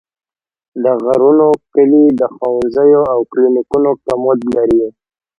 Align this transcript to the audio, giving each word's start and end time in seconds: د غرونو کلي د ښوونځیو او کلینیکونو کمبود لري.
د 0.83 0.85
غرونو 1.03 1.49
کلي 1.73 2.05
د 2.19 2.21
ښوونځیو 2.35 3.01
او 3.13 3.19
کلینیکونو 3.31 3.91
کمبود 4.05 4.39
لري. 4.55 4.83